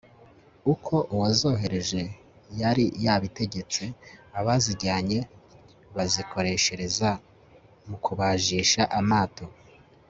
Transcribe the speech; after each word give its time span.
uko 0.73 0.95
uwazohereje 1.13 2.01
yari 2.61 2.85
yabitegetse, 3.05 3.83
abazijyanye 4.39 5.19
bazikoreshereza 5.95 7.09
mu 7.87 7.97
kubajisha 8.05 8.81
amato 8.99 9.45